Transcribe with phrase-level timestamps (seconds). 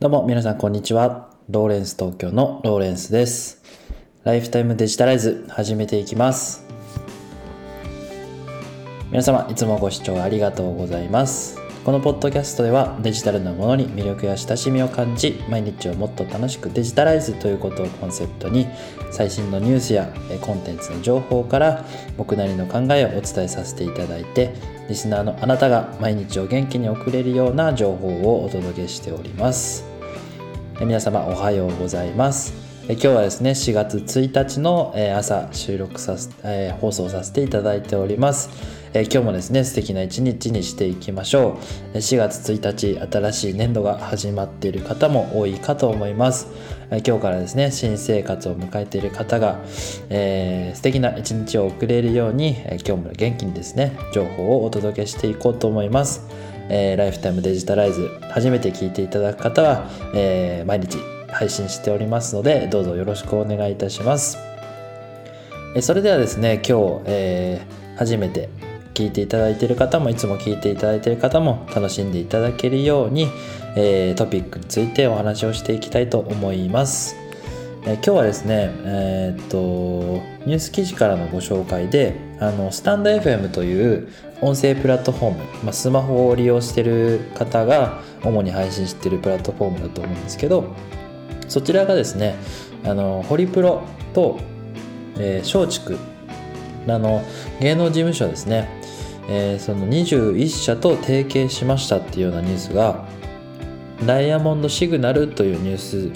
[0.00, 1.28] どうも皆さんこんにちは。
[1.50, 3.60] ローレンス東京のローレンスです。
[4.22, 6.64] ライフタイムデジタライズ始めていきます。
[9.10, 11.58] 皆様いつもご視聴ありがとうございます。
[11.84, 18.68] このポッドキャストではデジタルなものに魅力や親しみを感じ毎日をもっと楽しくデジタライズということをコンセプトに
[19.10, 20.12] 最新のニュースや
[20.42, 21.84] コンテンツの情報から
[22.18, 24.52] 僕なりの考えをお伝えさせていただいて
[24.90, 29.87] リスナーのあなたが毎日を元気に送れるような情報をお届けしております
[30.80, 32.54] え皆様おはようございます。
[32.88, 38.48] え今日はですね4月1日のえ朝収録させ、え放送させていただいております。
[38.94, 41.58] え今日もですね素敵な一日にしていきましょ
[41.94, 41.98] う。
[41.98, 46.46] 4月1日新しい年度が始まっている方も多いかと思います。
[47.04, 49.60] 今日からですね新生活を迎えている方が、
[50.10, 56.28] えー素敵な一日を送れるように今日も元気にですね情報をお届けしていこうと思います。
[56.68, 60.98] えーライフタイムデジタライズ初めて聞いていただく方は、えー毎日
[61.30, 64.38] 配信しておりますのでどうぞよろしくお願いいたします。
[65.76, 68.48] えそれではですね今日、えー初めて
[68.94, 73.28] 聞いていただいている方もいつも聞いていただいている方も楽しんでいただけるように、
[73.76, 77.27] えートピックについてお話をしていきたいと思います。
[77.84, 79.58] え今日はですね、えーっと
[80.46, 84.08] ニュース記事からのご紹介であのスタンド FM という
[84.40, 90.74] 音声プラットフォーム、まあ、スマホを利用している方が主に配信しているプラットフォームだと思うんですけど
[91.48, 92.36] そちらがですね
[92.84, 93.82] あのホリプロ
[94.14, 94.38] と、
[95.18, 95.96] えー松竹
[96.90, 97.22] あの
[97.60, 98.68] 芸能事務所ですね、
[99.28, 103.06] えーその21社と提携しましたっていうようなニュースが
[104.06, 106.10] ダイヤモンドシグナルというニュース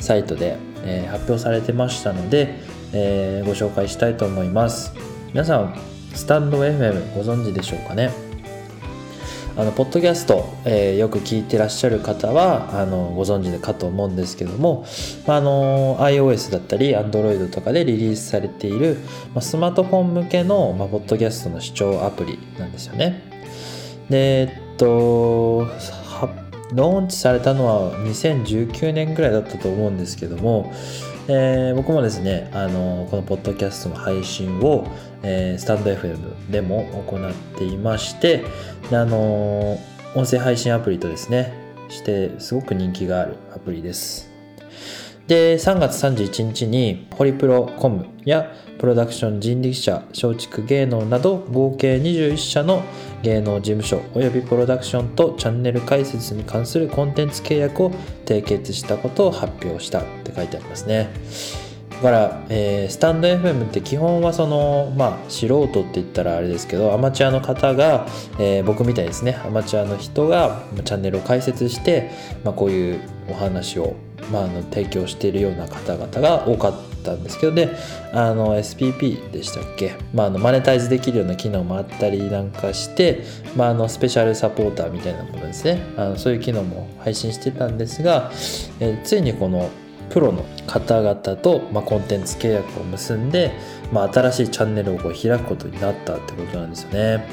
[0.00, 2.56] サイトで、えー発表されてましたので、
[2.92, 4.92] えーご紹介したいと思います。
[5.32, 5.78] 皆さん
[6.14, 8.10] スタンド FM ご存知でしょうかね？
[9.56, 14.86] あのポッドキャスト、えーよく聞いてらっしゃる方はあのご存知かと思うんですけども、
[15.26, 18.98] まあ、あの iOS だったり Android とかでリリースされている、
[19.34, 23.20] まあ、スマートフォン向けの、まあ、ポッドキャストの視聴アプリなんですよね。
[24.08, 25.66] でえっと
[26.72, 30.72] ローンチされたのは2019年ぐらいだったと思うんですけども、
[31.28, 34.86] えー僕もですねあのこのポッドキャストの配信を、
[35.22, 38.44] えースタンド FM でも行っていまして
[38.90, 39.78] あの
[40.14, 41.52] 音声配信アプリとですね
[41.88, 44.28] してすごく人気があるアプリです。
[45.26, 52.82] で3月31日にホリプロコムやプロダクション人力車松竹芸能など合計21社の
[53.22, 57.90] 芸能事務所およびプロダクションとチャンネル開設に関するコンテンツ契約を
[58.24, 61.08] 締結したことを発表したって書いてありますね。
[61.90, 68.06] だから、えースタンド FM って基本はそのまあ素人って言ったらあれですけどアマチュアの方が、
[68.38, 69.40] えー僕みたいですね。
[69.44, 72.10] アマチュアの人がチャンネルを開設して、
[72.44, 73.96] まあ、こういうお話を、
[74.32, 77.74] まあ、あの提供しているような方々が多かったんですけどで
[78.12, 83.22] あの SPP でしたっけ、まあ、あのマネタイズできるような機能もあったりなんかして、
[83.56, 88.30] まあ、あのスペシャルサポーターみたいなものですねあのそういう機能も配信してたんですが、
[88.80, 89.70] えーついにこの
[90.10, 93.52] プロの方々と、まあ、コンテンツ契約を結んで、
[93.92, 97.26] まあ、新しいチャンネルをこう開くことになったってことなんですよね。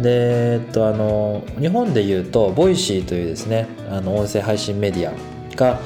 [0.00, 5.12] で、えっと、あの日本でいうとボイシーというですねあの音声配信メディア
[5.56, 5.80] が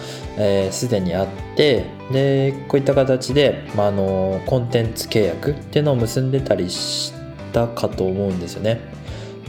[0.71, 7.13] すで、にあってでこういった形で、まあ、あのコンテンツ契約っていうのを結んでたりし
[7.53, 8.81] たかと思うんですよね。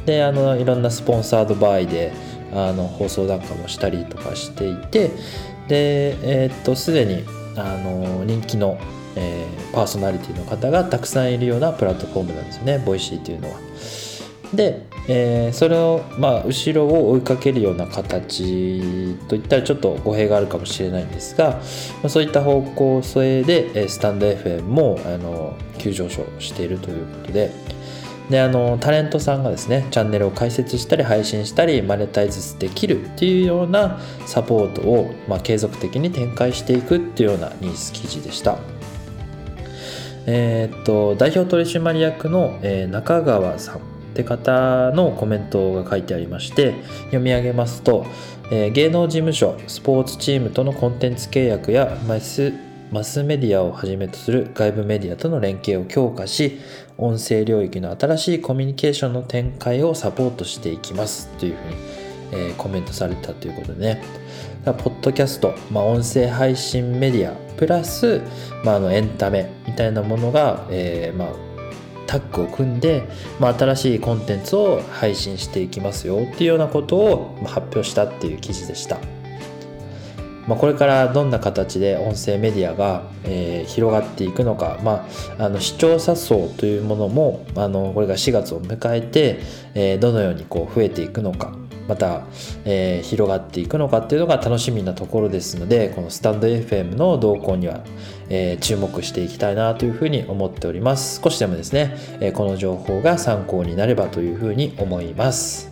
[0.06, 2.12] であのいろんなスポンサードバイで
[2.54, 5.10] あの放送なんかもしたりとかしていて
[5.68, 7.24] でえーっとすでに
[7.56, 8.80] あの人気の、
[9.16, 13.58] えーパーソナリティの方がたくさんいるようなプラットフォームなんですよねボイシーというのは。
[14.54, 21.60] で、えーそれを、まあ、後ろを追いかけるような形といったらちょっと語弊があるかもしれないんですが、ま
[22.06, 27.52] あ、そういった方向性で、えースタンド FM もあの急上昇しているということで。
[28.30, 38.58] であのタレントさんがですねチャンネルを開設したり配信したりマネタイズできるっていうようなサポートを、まあ、継続的に展開していくっていうようなニュース記事でした。
[40.28, 46.76] えーっと代表取締役の、えー中川さんって方のコメントが書いてありまして
[47.06, 48.06] 読み上げますと、
[48.52, 52.54] えー芸能事務所スポーツチームとのコンテンツ契約やマス
[52.92, 56.60] マスメディアをはじめとする外部メディアとの連携を強化し
[56.98, 61.30] 音声領域の新しいコミュニケーションの展開をサポートしていきます。
[61.40, 64.04] というふうに、えコメントされたということでね。
[64.64, 68.22] だからポッドキャスト、まあ、音声配信メディアプラス、
[68.64, 71.30] まあ、あのエンタメみたいなものが、えーまあ、
[72.12, 73.08] タッグを組んで、
[73.40, 78.98] まあ、新しいコンテンツを配信していきますよっていうようなことを発表したっていう記事でした。
[80.48, 85.08] まあ、これからどんな形で音声メディアが、えー、広がっていくのか、ま
[85.38, 89.40] あ、あの視聴者層というものもあのこれが4月を迎えて、
[89.76, 91.54] えー、どのようにこう増えていくのか
[91.88, 92.22] また、
[92.64, 97.84] えー、広がっていくのかっていうのが楽しみなところですのでこのスタンド FM の動向には、
[98.30, 101.22] えー、注目していきたいなというふうに思っております。
[101.22, 105.72] 少しでもですね、え、この情報が参考になればというふうに思います。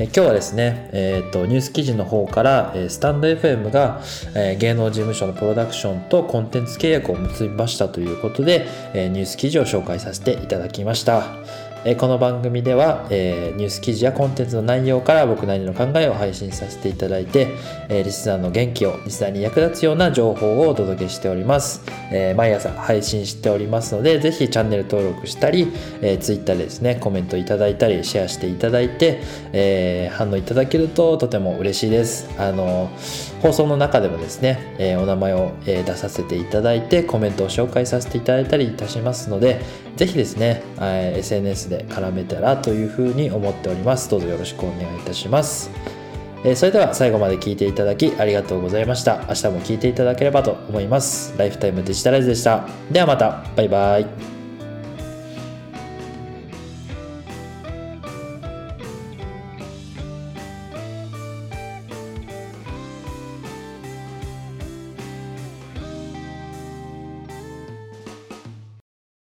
[0.00, 4.00] え今日はですね、えーと、ニュース記事の方から、えスタンド FM が、
[4.36, 11.24] え芸能事務所のプロダクションとコンテンツ契約を結びましたということで、えニュース記事を紹介させていただきました。
[11.84, 17.54] えこの番組では、えニュース記事やコンテンツの内容から僕なりの考えを配信させていただいて、
[17.88, 25.72] えリスナーの元気をリスナーに役立つような情報をお届けしております、え毎朝配信しておりますのでぜひチャンネル登録したり、
[26.02, 29.22] え Twitter でですねコメントいただいたりシェアしていただいて、
[29.52, 32.28] え反応いただけるととても嬉しいです。
[32.38, 32.90] あの
[33.40, 39.60] 放送の中でもですね、えお名前を、え出させていただいてコメントを紹介させていただいたりいたしますので
[39.98, 44.08] ぜひですね、え SNS で絡めたらというふうに思っております。
[44.08, 45.70] どうぞよろしくお願いいたします。
[46.44, 49.24] えそれでは最後まで聞いていただきありがとうございました。
[49.28, 51.36] 明日も聞いていただければと思います。
[51.36, 52.68] ライフタイムデジタライズでした。
[52.92, 53.44] ではまた。
[53.56, 54.27] バイバイ。